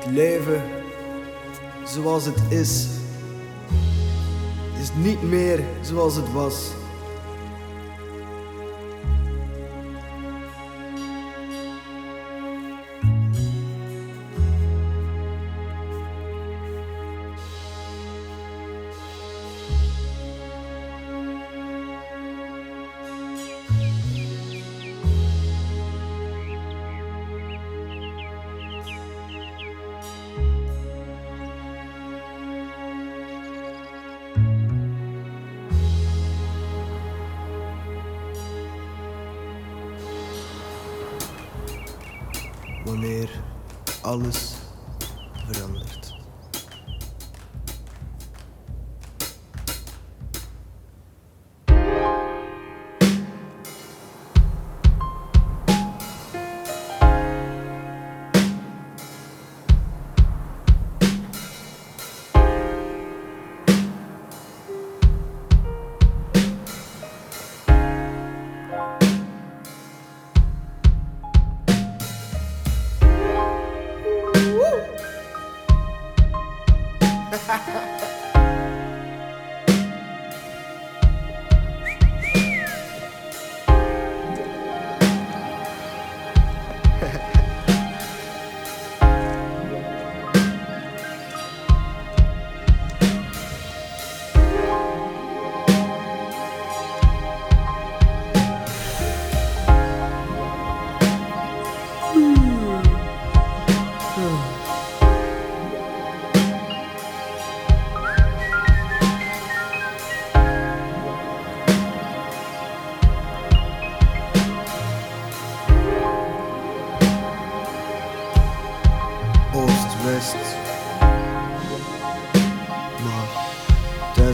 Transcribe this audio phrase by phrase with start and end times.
[0.00, 0.62] Het leven
[1.84, 2.86] zoals het is,
[4.80, 6.79] is niet meer zoals het was.
[42.84, 43.28] Wanneer
[44.02, 44.56] alles
[45.46, 46.09] verandert.
[77.50, 78.09] Ha ha ha!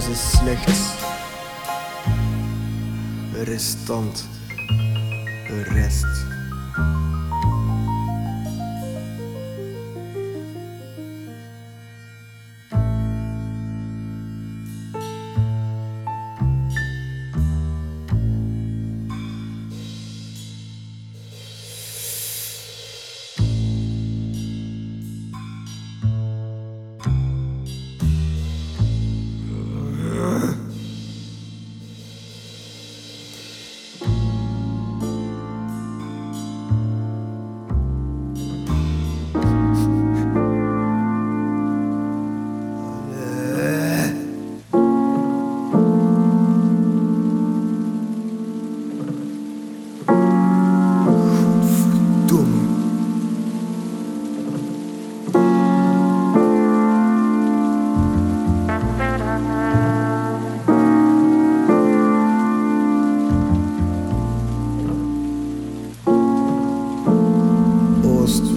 [0.00, 0.94] Thuis is slechts
[3.34, 4.28] een restant,
[5.48, 6.06] een rest.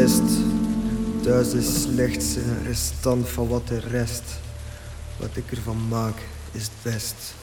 [0.00, 0.38] Oost-West,
[1.22, 4.22] thuis is slechts een restant van wat er rest.
[5.16, 6.14] Wat ik ervan maak,
[6.52, 7.34] is het best.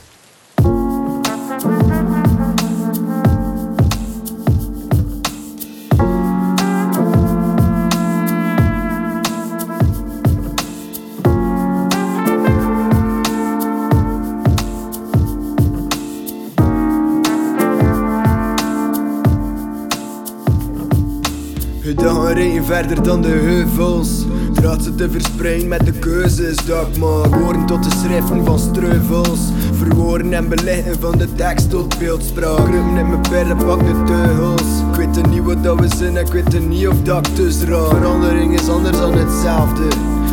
[21.98, 24.10] Dagen rijden verder dan de heuvels.
[24.54, 26.98] Draad ze te verspreiden met de keuzes dat.
[27.32, 29.40] Horen tot de schriften van streuvels.
[29.72, 32.56] Verwoorden en beleggen van de tekst tot beeldspraak.
[32.56, 34.62] Kruipen in mijn perren, pak de teugels.
[34.92, 37.58] Ik weet niet wat dat we zijn en ik weet niet of dat ik dus.
[37.58, 39.88] Verandering is anders dan hetzelfde.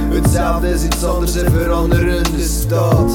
[0.08, 3.12] Hetzelfde is iets anders en veranderende staat.